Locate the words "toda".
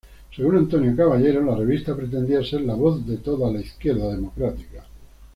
3.17-3.51